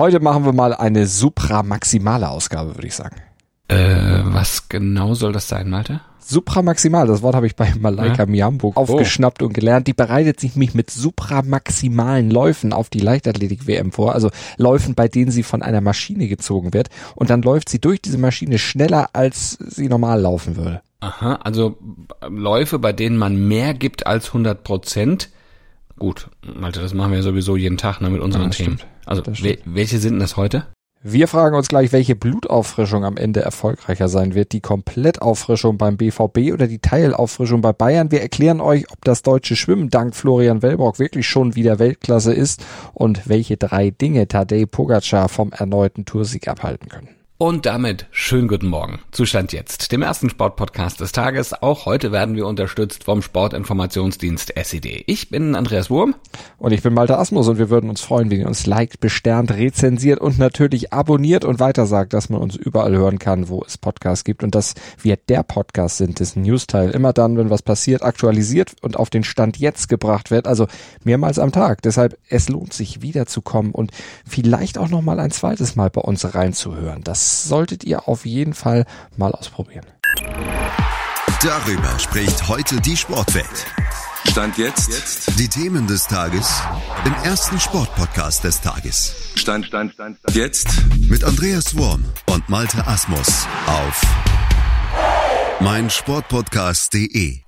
[0.00, 3.16] Heute machen wir mal eine supramaximale Ausgabe, würde ich sagen.
[3.68, 6.00] Äh, was genau soll das sein, Malte?
[6.20, 8.26] Supramaximal, das Wort habe ich bei Malaika ja?
[8.26, 9.46] Miamburg aufgeschnappt oh.
[9.46, 9.88] und gelernt.
[9.88, 14.14] Die bereitet sich mich mit supramaximalen Läufen auf die Leichtathletik-WM vor.
[14.14, 16.88] Also Läufen, bei denen sie von einer Maschine gezogen wird.
[17.14, 20.80] Und dann läuft sie durch diese Maschine schneller, als sie normal laufen würde.
[21.00, 21.76] Aha, also
[22.26, 25.28] Läufe, bei denen man mehr gibt als 100 Prozent.
[25.98, 28.78] Gut, Malte, das machen wir sowieso jeden Tag ne, mit unseren ja, Themen.
[28.78, 28.90] Stimmt.
[29.10, 29.22] Also
[29.64, 30.66] welche sind das heute?
[31.02, 34.52] Wir fragen uns gleich, welche Blutauffrischung am Ende erfolgreicher sein wird.
[34.52, 38.12] Die Komplettauffrischung beim BVB oder die Teilauffrischung bei Bayern.
[38.12, 42.64] Wir erklären euch, ob das deutsche Schwimmen dank Florian Wellbrock wirklich schon wieder Weltklasse ist
[42.92, 47.19] und welche drei Dinge Tadej Pogacar vom erneuten Toursieg abhalten können.
[47.42, 48.98] Und damit schönen guten Morgen.
[49.12, 51.54] Zustand jetzt, dem ersten Sportpodcast des Tages.
[51.54, 55.04] Auch heute werden wir unterstützt vom Sportinformationsdienst SED.
[55.06, 56.14] Ich bin Andreas Wurm.
[56.58, 59.52] Und ich bin Malte Asmus und wir würden uns freuen, wenn ihr uns liked, besternt,
[59.52, 64.24] rezensiert und natürlich abonniert und weitersagt, dass man uns überall hören kann, wo es Podcasts
[64.24, 68.74] gibt und dass wir der Podcast sind, dessen Newsteil immer dann, wenn was passiert, aktualisiert
[68.82, 70.46] und auf den Stand jetzt gebracht wird.
[70.46, 70.66] Also
[71.04, 71.80] mehrmals am Tag.
[71.80, 73.92] Deshalb, es lohnt sich wiederzukommen und
[74.26, 77.02] vielleicht auch nochmal ein zweites Mal bei uns reinzuhören.
[77.02, 78.84] Das solltet ihr auf jeden Fall
[79.16, 79.86] mal ausprobieren.
[81.42, 83.66] Darüber spricht heute die Sportwelt.
[84.28, 85.38] Stand jetzt.
[85.38, 86.62] Die Themen des Tages
[87.04, 89.14] im ersten Sportpodcast des Tages.
[89.34, 90.36] Stand, Stand, Stand, Stand.
[90.36, 90.68] Jetzt.
[91.08, 94.02] Mit Andreas Worm und Malte Asmus auf
[95.60, 97.40] meinsportpodcast.de.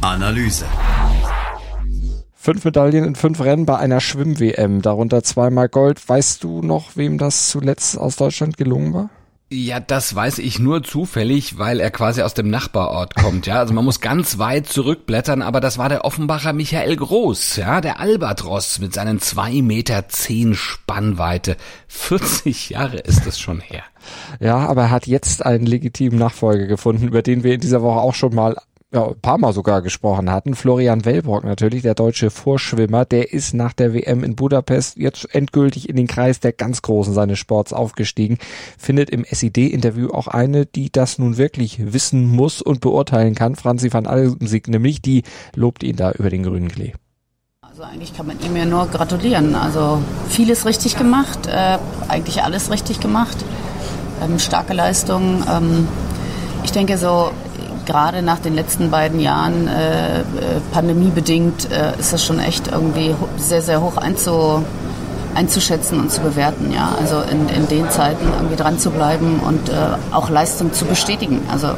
[0.00, 0.66] Analyse.
[2.44, 6.08] Fünf Medaillen in fünf Rennen bei einer Schwimm-WM, darunter zweimal Gold.
[6.08, 9.10] Weißt du noch, wem das zuletzt aus Deutschland gelungen war?
[9.48, 13.60] Ja, das weiß ich nur zufällig, weil er quasi aus dem Nachbarort kommt, ja.
[13.60, 18.00] Also man muss ganz weit zurückblättern, aber das war der Offenbacher Michael Groß, ja, der
[18.00, 21.56] Albatros mit seinen zwei Meter zehn Spannweite.
[21.86, 23.84] 40 Jahre ist es schon her.
[24.40, 28.00] Ja, aber er hat jetzt einen legitimen Nachfolger gefunden, über den wir in dieser Woche
[28.00, 28.56] auch schon mal
[28.92, 30.54] ja, ein paar Mal sogar gesprochen hatten.
[30.54, 35.88] Florian Wellbrock natürlich, der deutsche Vorschwimmer, der ist nach der WM in Budapest jetzt endgültig
[35.88, 38.38] in den Kreis der ganz Großen seines Sports aufgestiegen,
[38.76, 43.56] findet im SID-Interview auch eine, die das nun wirklich wissen muss und beurteilen kann.
[43.56, 45.22] Franzi van Almsieg nämlich, die
[45.54, 46.92] lobt ihn da über den grünen Klee.
[47.62, 49.54] Also eigentlich kann man ihm ja nur gratulieren.
[49.54, 51.78] Also vieles richtig gemacht, äh,
[52.08, 53.38] eigentlich alles richtig gemacht.
[54.22, 55.42] Ähm, starke Leistung.
[55.50, 55.88] Ähm,
[56.64, 57.30] ich denke so,
[57.86, 60.22] gerade nach den letzten beiden Jahren äh, äh,
[60.72, 64.64] pandemiebedingt äh, ist das schon echt irgendwie sehr, sehr hoch einzu,
[65.34, 66.72] einzuschätzen und zu bewerten.
[66.72, 66.94] Ja?
[66.98, 69.74] Also in, in den Zeiten irgendwie dran zu bleiben und äh,
[70.12, 71.42] auch Leistung zu bestätigen.
[71.50, 71.68] Also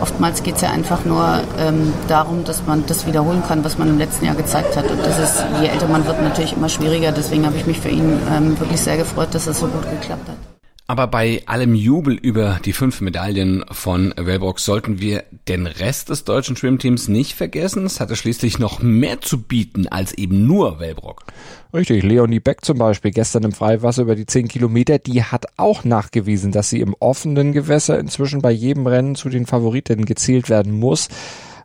[0.00, 3.88] oftmals geht es ja einfach nur ähm, darum, dass man das wiederholen kann, was man
[3.88, 4.90] im letzten Jahr gezeigt hat.
[4.90, 7.12] Und das ist, je älter man wird, natürlich immer schwieriger.
[7.12, 9.88] Deswegen habe ich mich für ihn ähm, wirklich sehr gefreut, dass es das so gut
[9.90, 10.49] geklappt hat.
[10.90, 16.24] Aber bei allem Jubel über die fünf Medaillen von Wellbrock sollten wir den Rest des
[16.24, 17.86] deutschen Schwimmteams nicht vergessen.
[17.86, 21.26] Es hatte schließlich noch mehr zu bieten als eben nur Wellbrock.
[21.72, 25.84] Richtig, Leonie Beck zum Beispiel gestern im Freiwasser über die zehn Kilometer, die hat auch
[25.84, 30.72] nachgewiesen, dass sie im offenen Gewässer inzwischen bei jedem Rennen zu den Favoritinnen gezählt werden
[30.72, 31.08] muss.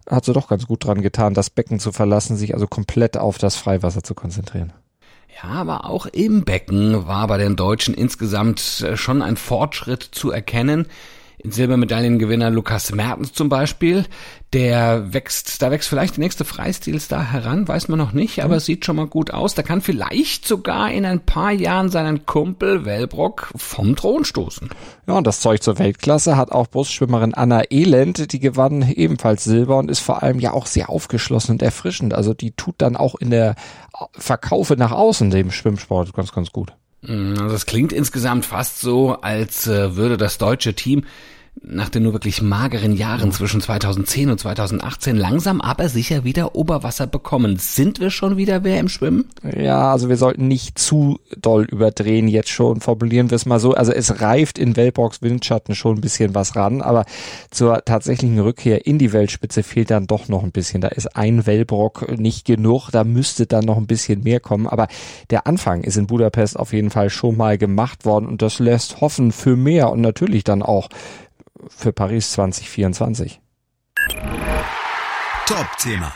[0.07, 3.39] Hat sie doch ganz gut dran getan, das Becken zu verlassen, sich also komplett auf
[3.39, 4.71] das Freiwasser zu konzentrieren.
[5.43, 10.31] Ja, aber auch im Becken war bei den Deutschen insgesamt äh, schon ein Fortschritt zu
[10.31, 10.87] erkennen.
[11.43, 14.05] Silbermedaillengewinner Lukas Mertens zum Beispiel,
[14.53, 18.59] der wächst, da wächst vielleicht der nächste Freistilstar heran, weiß man noch nicht, aber mhm.
[18.59, 19.53] sieht schon mal gut aus.
[19.53, 24.69] Da kann vielleicht sogar in ein paar Jahren seinen Kumpel Wellbrock vom Thron stoßen.
[25.07, 29.77] Ja, und das Zeug zur Weltklasse hat auch Brustschwimmerin Anna Elend, die gewann ebenfalls Silber
[29.77, 32.13] und ist vor allem ja auch sehr aufgeschlossen und erfrischend.
[32.13, 33.55] Also die tut dann auch in der
[34.13, 36.73] Verkaufe nach außen dem Schwimmsport ganz, ganz gut.
[37.07, 41.05] Mm, also es klingt insgesamt fast so, als äh, würde das deutsche Team
[41.61, 47.07] nach den nur wirklich mageren Jahren zwischen 2010 und 2018 langsam aber sicher wieder Oberwasser
[47.07, 47.57] bekommen.
[47.57, 49.29] Sind wir schon wieder wer im Schwimmen?
[49.57, 53.73] Ja, also wir sollten nicht zu doll überdrehen jetzt schon, formulieren wir es mal so.
[53.73, 57.05] Also es reift in Wellbrox Windschatten schon ein bisschen was ran, aber
[57.51, 60.81] zur tatsächlichen Rückkehr in die Weltspitze fehlt dann doch noch ein bisschen.
[60.81, 64.87] Da ist ein Wellbrock nicht genug, da müsste dann noch ein bisschen mehr kommen, aber
[65.29, 69.01] der Anfang ist in Budapest auf jeden Fall schon mal gemacht worden und das lässt
[69.01, 70.89] hoffen für mehr und natürlich dann auch
[71.67, 73.41] für Paris 2024.
[75.47, 76.11] Top-Thema.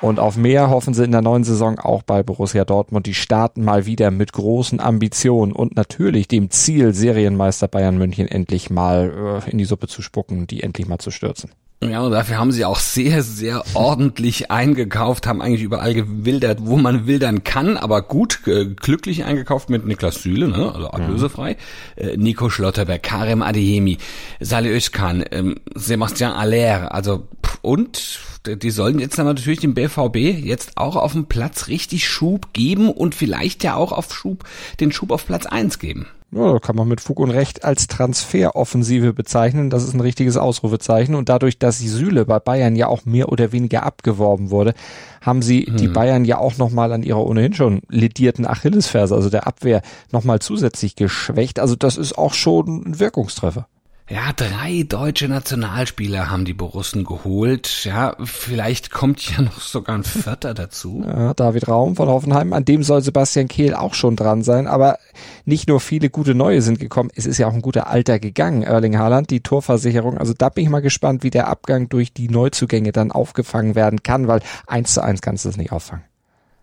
[0.00, 3.06] Und auf mehr hoffen sie in der neuen Saison auch bei Borussia Dortmund.
[3.06, 8.68] Die starten mal wieder mit großen Ambitionen und natürlich dem Ziel, Serienmeister Bayern München endlich
[8.68, 11.50] mal äh, in die Suppe zu spucken, die endlich mal zu stürzen.
[11.84, 16.78] Ja, und dafür haben sie auch sehr, sehr ordentlich eingekauft, haben eigentlich überall gewildert, wo
[16.78, 20.72] man wildern kann, aber gut, äh, glücklich eingekauft mit Niklas Süle, ne?
[20.74, 21.56] also ablösefrei,
[21.96, 23.98] äh, Nico Schlotterberg, Karim Adeyemi,
[24.40, 30.16] Salih Özkan, ähm, Sebastian Aller, also pff, und die sollen jetzt dann natürlich dem BVB
[30.16, 34.44] jetzt auch auf dem Platz richtig Schub geben und vielleicht ja auch auf Schub,
[34.80, 36.06] den Schub auf Platz eins geben.
[36.36, 39.70] Ja, kann man mit Fug und Recht als Transferoffensive bezeichnen.
[39.70, 41.14] Das ist ein richtiges Ausrufezeichen.
[41.14, 44.74] Und dadurch, dass die Süle bei Bayern ja auch mehr oder weniger abgeworben wurde,
[45.22, 49.46] haben sie die Bayern ja auch nochmal an ihrer ohnehin schon lidierten Achillesferse, also der
[49.46, 49.80] Abwehr,
[50.12, 51.58] nochmal zusätzlich geschwächt.
[51.58, 53.66] Also das ist auch schon ein Wirkungstreffer.
[54.08, 57.84] Ja, drei deutsche Nationalspieler haben die Borussen geholt.
[57.84, 61.04] Ja, vielleicht kommt ja noch sogar ein Vierter dazu.
[61.16, 64.66] Ja, David Raum von Hoffenheim, an dem soll Sebastian Kehl auch schon dran sein.
[64.66, 64.98] Aber
[65.44, 68.62] nicht nur viele gute Neue sind gekommen, es ist ja auch ein guter Alter gegangen.
[68.62, 70.18] Erling Haaland, die Torversicherung.
[70.18, 74.02] Also da bin ich mal gespannt, wie der Abgang durch die Neuzugänge dann aufgefangen werden
[74.02, 76.04] kann, weil eins zu eins kannst du es nicht auffangen.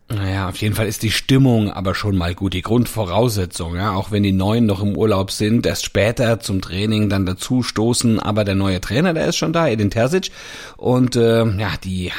[0.09, 2.53] Naja, auf jeden Fall ist die Stimmung aber schon mal gut.
[2.53, 7.09] Die Grundvoraussetzung, ja, auch wenn die Neuen noch im Urlaub sind, erst später zum Training
[7.09, 10.29] dann dazu stoßen, aber der neue Trainer, der ist schon da, Edin Terzic.
[10.77, 12.11] Und äh, ja, die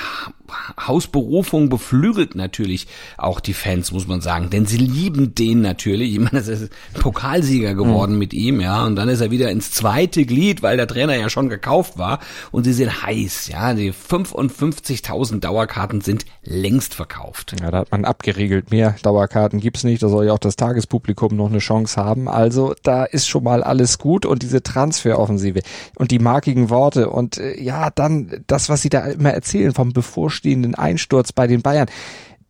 [0.81, 2.87] Hausberufung beflügelt natürlich
[3.17, 6.13] auch die Fans, muss man sagen, denn sie lieben den natürlich.
[6.13, 8.19] Ich meine, es ist Pokalsieger geworden mhm.
[8.19, 11.29] mit ihm, ja, und dann ist er wieder ins zweite Glied, weil der Trainer ja
[11.29, 12.21] schon gekauft war
[12.51, 17.57] und sie sind heiß, ja, die 55.000 Dauerkarten sind längst verkauft.
[17.61, 21.35] Ja, da hat man abgeriegelt, mehr Dauerkarten gibt's nicht, da soll ja auch das Tagespublikum
[21.35, 22.29] noch eine Chance haben.
[22.29, 25.61] Also da ist schon mal alles gut und diese Transferoffensive
[25.97, 29.93] und die markigen Worte und äh, ja, dann das, was sie da immer erzählen vom
[29.93, 31.89] bevorstehenden Einsturz bei den Bayern.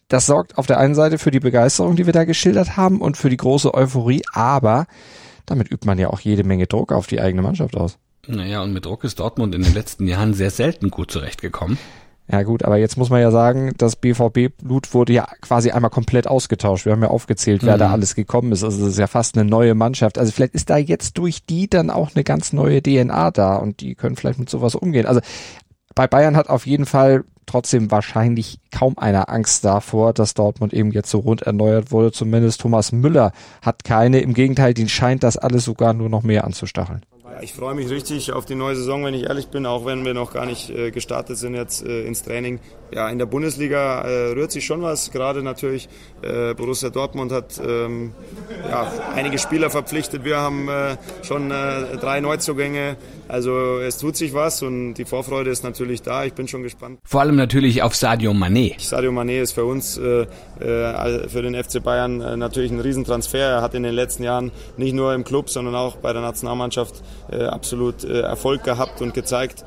[0.09, 3.17] Das sorgt auf der einen Seite für die Begeisterung, die wir da geschildert haben und
[3.17, 4.87] für die große Euphorie, aber
[5.47, 7.99] damit übt man ja auch jede Menge Druck auf die eigene Mannschaft aus.
[8.27, 11.79] Naja, und mit Druck ist Dortmund in den letzten Jahren sehr selten gut zurechtgekommen.
[12.27, 16.27] Ja gut, aber jetzt muss man ja sagen, das BVB-Blut wurde ja quasi einmal komplett
[16.27, 16.87] ausgetauscht.
[16.87, 17.81] Wir haben ja aufgezählt, wer mhm.
[17.81, 18.65] da alles gekommen ist.
[18.65, 20.19] Also das ist ja fast eine neue Mannschaft.
[20.19, 23.81] Also vielleicht ist da jetzt durch die dann auch eine ganz neue DNA da und
[23.81, 25.05] die können vielleicht mit sowas umgehen.
[25.05, 25.21] Also
[25.95, 30.93] bei Bayern hat auf jeden Fall trotzdem wahrscheinlich kaum einer Angst davor, dass Dortmund eben
[30.93, 32.11] jetzt so rund erneuert wurde.
[32.11, 34.21] Zumindest Thomas Müller hat keine.
[34.21, 37.03] Im Gegenteil, den scheint das alles sogar nur noch mehr anzustacheln.
[37.43, 40.15] Ich freue mich richtig auf die neue Saison, wenn ich ehrlich bin, auch wenn wir
[40.15, 42.61] noch gar nicht äh, gestartet sind jetzt äh, ins Training.
[42.95, 45.11] Ja, in der Bundesliga äh, rührt sich schon was.
[45.11, 45.89] Gerade natürlich
[46.23, 48.13] äh, Borussia Dortmund hat ähm,
[48.71, 48.87] ja,
[49.17, 50.25] einige Spieler verpflichtet.
[50.25, 52.97] Wir haben äh, schon äh, drei Neuzugänge.
[53.27, 56.25] Also es tut sich was und die Vorfreude ist natürlich da.
[56.25, 57.01] Ich bin schon gespannt.
[57.03, 58.81] Vor allem natürlich auf Sadio Mané.
[58.81, 60.27] Sadio Mané ist für uns, äh,
[60.61, 63.39] äh, für den FC Bayern äh, natürlich ein Riesentransfer.
[63.39, 67.03] Er hat in den letzten Jahren nicht nur im Club, sondern auch bei der Nationalmannschaft
[67.33, 69.65] äh, absolut äh, Erfolg gehabt und gezeigt,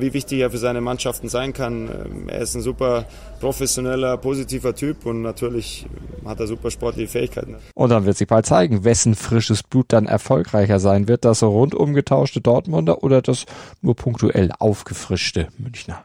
[0.00, 1.88] wie wichtig er für seine Mannschaften sein kann.
[1.88, 3.06] Ähm, er ist ein super
[3.40, 5.86] professioneller, positiver Typ und natürlich
[6.24, 7.56] hat er super sportliche Fähigkeiten.
[7.74, 11.94] Und dann wird sich bald zeigen, wessen frisches Blut dann erfolgreicher sein wird, das rundum
[11.94, 13.46] getauschte Dortmunder oder das
[13.80, 16.04] nur punktuell aufgefrischte Münchner.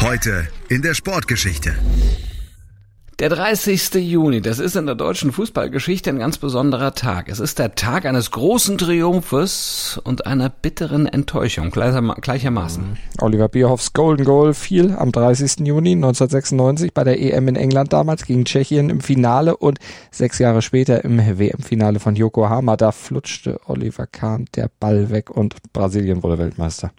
[0.00, 1.74] Heute in der Sportgeschichte.
[3.18, 3.94] Der 30.
[3.94, 7.28] Juni, das ist in der deutschen Fußballgeschichte ein ganz besonderer Tag.
[7.28, 12.96] Es ist der Tag eines großen Triumphes und einer bitteren Enttäuschung gleichermaßen.
[13.20, 15.66] Oliver Bierhoffs Golden Goal fiel am 30.
[15.66, 19.80] Juni 1996 bei der EM in England damals gegen Tschechien im Finale und
[20.12, 22.76] sechs Jahre später im WM-Finale von Yokohama.
[22.76, 26.92] Da flutschte Oliver Kahn der Ball weg und Brasilien wurde Weltmeister.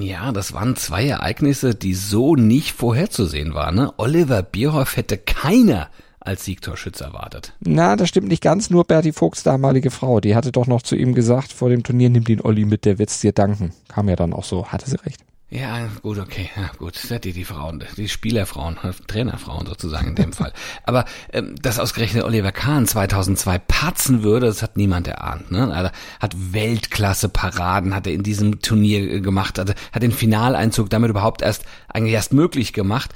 [0.00, 3.74] Ja, das waren zwei Ereignisse, die so nicht vorherzusehen waren.
[3.74, 3.92] Ne?
[3.96, 5.88] Oliver Bierhoff hätte keiner
[6.20, 7.52] als Siegtorschütze erwartet.
[7.60, 8.70] Na, das stimmt nicht ganz.
[8.70, 12.10] Nur Berti Vogts damalige Frau, die hatte doch noch zu ihm gesagt vor dem Turnier,
[12.10, 13.72] nimm den Olli mit, der wird's dir danken.
[13.88, 15.20] Kam ja dann auch so, hatte sie recht.
[15.54, 16.98] Ja, gut, okay, ja, gut.
[17.22, 20.52] Die, die Frauen, die Spielerfrauen, Trainerfrauen sozusagen in dem Fall.
[20.82, 25.52] Aber ähm, dass ausgerechnet Oliver Kahn 2002 patzen würde, das hat niemand erahnt.
[25.52, 25.70] Ne?
[25.72, 31.10] Er hat Weltklasse-Paraden, hat er in diesem Turnier äh, gemacht, hat, hat den Finaleinzug damit
[31.10, 33.14] überhaupt erst eigentlich erst möglich gemacht.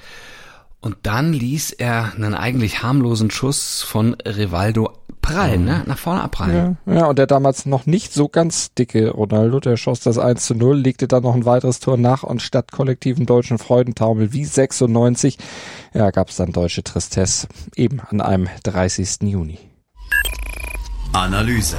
[0.81, 5.83] Und dann ließ er einen eigentlich harmlosen Schuss von Rivaldo prallen, ne?
[5.87, 6.79] Nach vorne abprallen.
[6.87, 10.45] Ja, ja, und der damals noch nicht so ganz dicke Ronaldo, der schoss das 1
[10.47, 14.45] zu 0, legte dann noch ein weiteres Tor nach und statt kollektiven deutschen Freudentaumel wie
[14.45, 15.39] 96,
[15.95, 19.23] ja, gab es dann deutsche Tristesse, eben an einem 30.
[19.23, 19.59] Juni.
[21.13, 21.77] Analyse.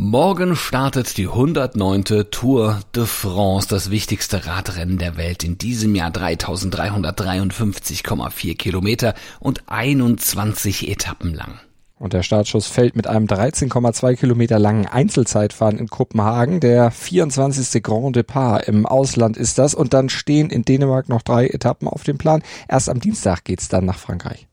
[0.00, 2.04] Morgen startet die 109.
[2.30, 10.88] Tour de France, das wichtigste Radrennen der Welt in diesem Jahr 3353,4 Kilometer und 21
[10.88, 11.58] Etappen lang.
[11.96, 16.60] Und der Startschuss fällt mit einem 13,2 Kilometer langen Einzelzeitfahren in Kopenhagen.
[16.60, 17.82] Der 24.
[17.82, 19.74] Grand Depart im Ausland ist das.
[19.74, 22.44] Und dann stehen in Dänemark noch drei Etappen auf dem Plan.
[22.68, 24.46] Erst am Dienstag geht's dann nach Frankreich.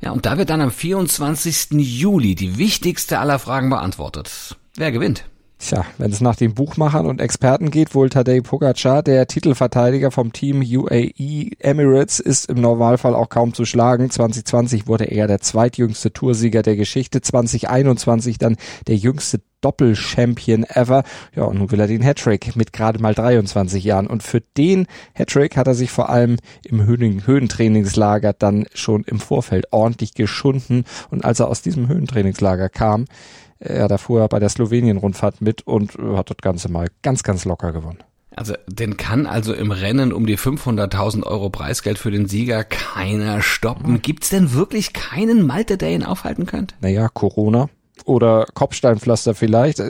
[0.00, 1.72] Ja, und da wird dann am 24.
[1.72, 4.56] Juli die wichtigste aller Fragen beantwortet.
[4.76, 5.24] Wer gewinnt?
[5.58, 10.32] Tja, wenn es nach den Buchmachern und Experten geht, wohl Tadej Pogacar, der Titelverteidiger vom
[10.32, 14.10] Team UAE Emirates, ist im Normalfall auch kaum zu schlagen.
[14.10, 21.04] 2020 wurde er der zweitjüngste Toursieger der Geschichte, 2021 dann der jüngste Doppelchampion ever.
[21.34, 24.06] Ja, und nun will er den Hattrick mit gerade mal 23 Jahren.
[24.06, 29.20] Und für den Hattrick hat er sich vor allem im Höhen Höhentrainingslager dann schon im
[29.20, 30.84] Vorfeld ordentlich geschunden.
[31.10, 33.06] Und als er aus diesem Höhentrainingslager kam,
[33.60, 37.22] ja, da fuhr er bei der Slowenien-Rundfahrt mit und äh, hat das Ganze mal ganz,
[37.22, 37.98] ganz locker gewonnen.
[38.34, 43.40] Also den kann also im Rennen um die 500.000 Euro Preisgeld für den Sieger keiner
[43.40, 44.02] stoppen.
[44.02, 46.74] Gibt's denn wirklich keinen Malte, der ihn aufhalten könnte?
[46.82, 47.70] Naja, Corona
[48.04, 49.82] oder Kopfsteinpflaster vielleicht.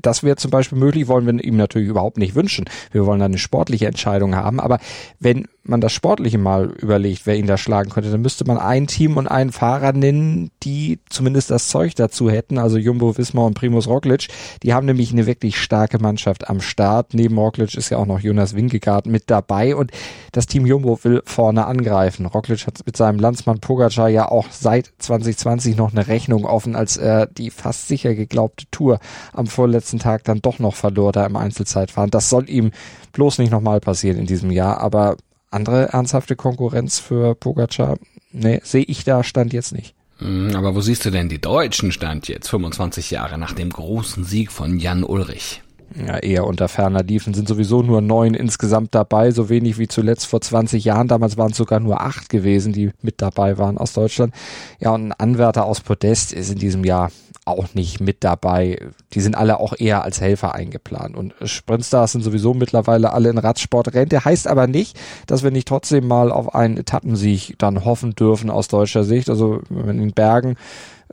[0.00, 2.64] Das wäre zum Beispiel möglich, wollen wir ihm natürlich überhaupt nicht wünschen.
[2.92, 4.58] Wir wollen eine sportliche Entscheidung haben.
[4.58, 4.78] Aber
[5.20, 8.86] wenn man das Sportliche mal überlegt, wer ihn da schlagen könnte, dann müsste man ein
[8.86, 13.54] Team und einen Fahrer nennen, die zumindest das Zeug dazu hätten, also Jumbo Wismar und
[13.54, 14.28] Primus Roglic.
[14.62, 17.14] Die haben nämlich eine wirklich starke Mannschaft am Start.
[17.14, 19.92] Neben Roglic ist ja auch noch Jonas Wingegaard mit dabei und
[20.32, 22.26] das Team Jumbo will vorne angreifen.
[22.26, 26.96] Roglic hat mit seinem Landsmann Pogacar ja auch seit 2020 noch eine Rechnung offen, als
[26.96, 28.98] er die fast sicher geglaubte Tour
[29.32, 32.10] am vorletzten Tag dann doch noch verlor da im Einzelzeitfahren.
[32.10, 32.72] Das soll ihm
[33.12, 35.16] bloß nicht nochmal passieren in diesem Jahr, aber
[35.52, 37.96] andere ernsthafte Konkurrenz für Pogacar,
[38.32, 39.94] nee, sehe ich da Stand jetzt nicht.
[40.18, 44.24] Hm, aber wo siehst du denn die Deutschen Stand jetzt, 25 Jahre nach dem großen
[44.24, 45.62] Sieg von Jan Ulrich?
[45.94, 50.26] Ja, eher unter ferner Liefen sind sowieso nur neun insgesamt dabei, so wenig wie zuletzt
[50.26, 51.08] vor 20 Jahren.
[51.08, 54.34] Damals waren es sogar nur acht gewesen, die mit dabei waren aus Deutschland.
[54.80, 57.10] Ja, und ein Anwärter aus Podest ist in diesem Jahr
[57.44, 58.78] auch nicht mit dabei.
[59.12, 61.16] Die sind alle auch eher als Helfer eingeplant.
[61.16, 64.24] Und Sprintstars sind sowieso mittlerweile alle in Radsportrente.
[64.24, 68.68] Heißt aber nicht, dass wir nicht trotzdem mal auf einen Etappensieg dann hoffen dürfen aus
[68.68, 69.28] deutscher Sicht.
[69.28, 70.56] Also wenn in Bergen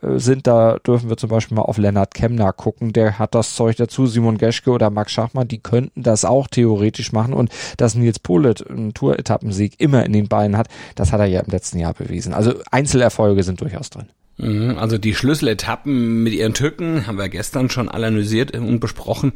[0.02, 2.92] äh, sind, da dürfen wir zum Beispiel mal auf Lennart Kemner gucken.
[2.92, 4.06] Der hat das Zeug dazu.
[4.06, 7.34] Simon Geschke oder Max Schachmann, die könnten das auch theoretisch machen.
[7.34, 11.40] Und dass Nils Polet einen Tour-Etappensieg immer in den Beinen hat, das hat er ja
[11.40, 12.34] im letzten Jahr bewiesen.
[12.34, 14.06] Also Einzelerfolge sind durchaus drin.
[14.40, 19.32] Mhm, also die Schlüsseletappen mit ihren Tücken haben wir gestern schon analysiert und besprochen.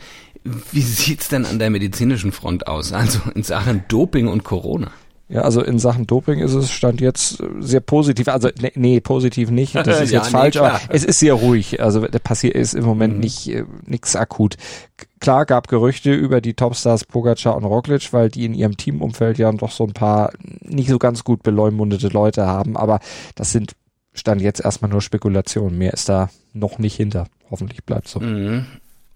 [0.73, 2.93] Wie sieht's denn an der medizinischen Front aus?
[2.93, 4.91] Also in Sachen Doping und Corona?
[5.29, 8.29] Ja, also in Sachen Doping ist es stand jetzt sehr positiv.
[8.29, 9.75] Also nee, nee positiv nicht.
[9.85, 10.81] Das ist ja, jetzt nee, falsch, klar.
[10.83, 11.83] aber es ist sehr ruhig.
[11.83, 13.21] Also der passiert ist im Moment mhm.
[13.21, 14.57] nicht äh, nichts akut.
[15.21, 19.51] Klar gab Gerüchte über die Topstars Pogacar und Roglic, weil die in ihrem Teamumfeld ja
[19.53, 22.77] doch so ein paar nicht so ganz gut beleumundete Leute haben.
[22.77, 23.01] Aber
[23.35, 23.73] das sind
[24.15, 25.77] stand jetzt erstmal nur Spekulation.
[25.77, 27.27] Mehr ist da noch nicht hinter.
[27.51, 28.21] Hoffentlich bleibt so.
[28.21, 28.67] Mhm.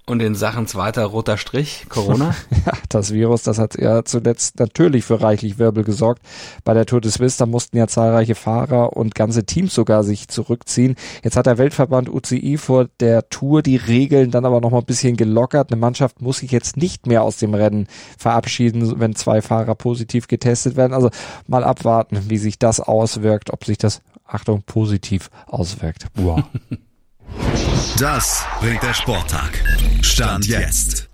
[0.08, 2.34] Und in Sachen zweiter roter Strich, Corona?
[2.66, 6.22] ja, das Virus, das hat ja zuletzt natürlich für reichlich Wirbel gesorgt.
[6.64, 10.28] Bei der Tour de Suisse, da mussten ja zahlreiche Fahrer und ganze Teams sogar sich
[10.28, 10.96] zurückziehen.
[11.22, 14.86] Jetzt hat der Weltverband UCI vor der Tour die Regeln dann aber noch mal ein
[14.86, 15.70] bisschen gelockert.
[15.70, 17.86] Eine Mannschaft muss sich jetzt nicht mehr aus dem Rennen
[18.16, 20.94] verabschieden, wenn zwei Fahrer positiv getestet werden.
[20.94, 21.10] Also
[21.46, 26.06] mal abwarten, wie sich das auswirkt, ob sich das Achtung, positiv auswirkt.
[26.14, 26.44] Wow.
[27.98, 29.62] Das bringt der Sporttag.
[30.02, 31.07] Stand jetzt.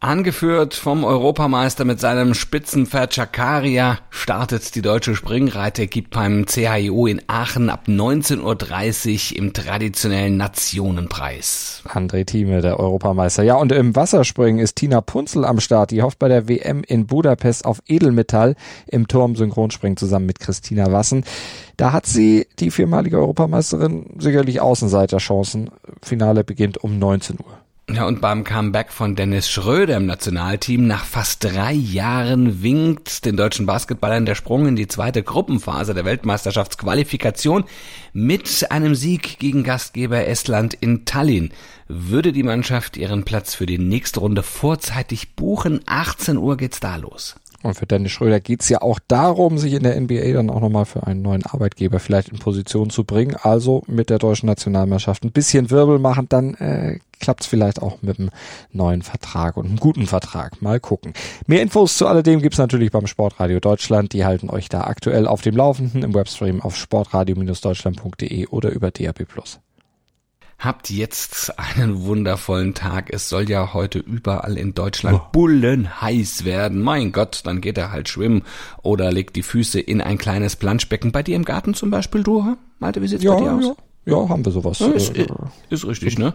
[0.00, 7.20] Angeführt vom Europameister mit seinem Spitzenpferd Chakaria startet die deutsche Springreite, gibt beim CHIO in
[7.26, 11.82] Aachen ab 19.30 Uhr im traditionellen Nationenpreis.
[11.88, 13.42] André Thieme, der Europameister.
[13.42, 15.90] Ja, und im Wasserspringen ist Tina Punzel am Start.
[15.90, 18.54] Die hofft bei der WM in Budapest auf Edelmetall
[18.86, 21.24] im Turm-Synchronspringen zusammen mit Christina Wassen.
[21.76, 25.70] Da hat sie, die viermalige Europameisterin, sicherlich Außenseiterchancen.
[26.02, 27.57] Finale beginnt um 19 Uhr.
[27.90, 33.38] Ja, und beim Comeback von Dennis Schröder im Nationalteam nach fast drei Jahren winkt den
[33.38, 37.64] deutschen Basketballern der Sprung in die zweite Gruppenphase der Weltmeisterschaftsqualifikation
[38.12, 41.50] mit einem Sieg gegen Gastgeber Estland in Tallinn.
[41.88, 45.80] Würde die Mannschaft ihren Platz für die nächste Runde vorzeitig buchen?
[45.86, 47.36] 18 Uhr geht's da los.
[47.62, 50.84] Und für Dennis Schröder geht's ja auch darum, sich in der NBA dann auch nochmal
[50.84, 53.34] für einen neuen Arbeitgeber vielleicht in Position zu bringen.
[53.34, 58.18] Also mit der deutschen Nationalmannschaft ein bisschen Wirbel machen, dann äh, klappt's vielleicht auch mit
[58.18, 58.30] einem
[58.72, 60.62] neuen Vertrag und einem guten Vertrag.
[60.62, 61.12] Mal gucken.
[61.46, 64.12] Mehr Infos zu alledem gibt's natürlich beim Sportradio Deutschland.
[64.12, 69.26] Die halten euch da aktuell auf dem Laufenden im Webstream auf sportradio-deutschland.de oder über DAB+.
[70.58, 73.12] Habt jetzt einen wundervollen Tag.
[73.12, 75.28] Es soll ja heute überall in Deutschland oh.
[75.30, 76.82] bullen heiß werden.
[76.82, 78.42] Mein Gott, dann geht er halt schwimmen
[78.82, 81.12] oder legt die Füße in ein kleines Planschbecken.
[81.12, 82.56] Bei dir im Garten zum Beispiel, du?
[82.80, 83.64] Malte, wie sieht's ja, bei dir aus?
[83.64, 83.74] Ja.
[84.08, 84.78] Ja, haben wir sowas.
[84.78, 85.26] Ja, ist, äh,
[85.68, 86.32] ist richtig, ne?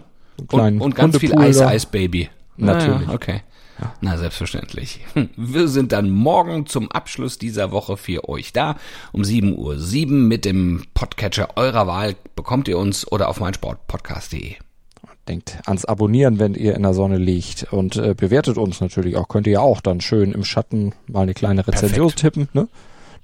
[0.50, 1.60] Und, und ganz viel Eis.
[1.60, 2.28] Eis, Baby.
[2.56, 3.08] Natürlich.
[3.08, 3.40] Ah, ja, okay.
[4.00, 5.00] Na, selbstverständlich.
[5.14, 8.76] Hm, Wir sind dann morgen zum Abschluss dieser Woche für euch da.
[9.12, 9.56] Um 7.07
[10.06, 14.54] Uhr mit dem Podcatcher eurer Wahl bekommt ihr uns oder auf meinsportpodcast.de.
[15.28, 19.28] Denkt ans Abonnieren, wenn ihr in der Sonne liegt und äh, bewertet uns natürlich auch.
[19.28, 22.68] Könnt ihr ja auch dann schön im Schatten mal eine kleine Rezension tippen, ne?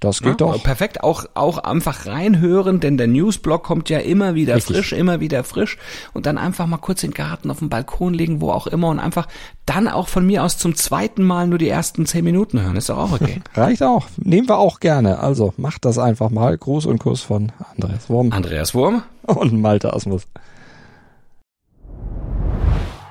[0.01, 0.63] Das geht Ja, doch.
[0.63, 4.75] Perfekt, auch, auch einfach reinhören, denn der Newsblog kommt ja immer wieder Richtig.
[4.75, 5.77] frisch, immer wieder frisch
[6.13, 8.89] und dann einfach mal kurz in den Garten auf den Balkon legen, wo auch immer
[8.89, 9.27] und einfach
[9.67, 12.75] dann auch von mir aus zum zweiten Mal nur die ersten zehn Minuten hören.
[12.75, 13.41] Ist doch auch okay.
[13.53, 14.07] Reicht auch.
[14.17, 15.19] Nehmen wir auch gerne.
[15.19, 16.57] Also macht das einfach mal.
[16.57, 20.23] Gruß und Kuss von Andreas Wurm Andreas Wurm, und Malte Asmus.